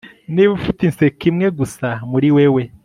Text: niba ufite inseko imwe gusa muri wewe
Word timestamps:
niba 0.33 0.51
ufite 0.59 0.79
inseko 0.83 1.23
imwe 1.31 1.47
gusa 1.59 1.87
muri 2.11 2.27
wewe 2.35 2.63